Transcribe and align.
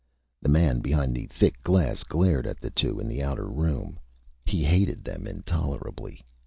The 0.41 0.49
man 0.49 0.79
behind 0.79 1.13
the 1.13 1.27
thick 1.27 1.61
glass 1.61 2.03
glared 2.03 2.47
at 2.47 2.59
the 2.59 2.71
two 2.71 2.99
in 2.99 3.07
the 3.07 3.21
outer 3.21 3.45
room. 3.45 3.99
He 4.47 4.63
hated 4.63 5.03
them 5.03 5.27
intolerably. 5.27 6.25